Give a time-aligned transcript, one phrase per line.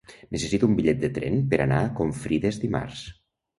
[0.35, 3.07] Necessito un bitllet de tren per anar a Confrides dimarts.